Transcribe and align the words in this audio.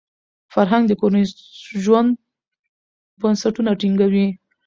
فرهنګ 0.53 0.83
د 0.87 0.91
کورني 0.99 1.23
ژوند 1.83 2.09
بنسټونه 3.21 3.71
ټینګوي. 3.81 4.27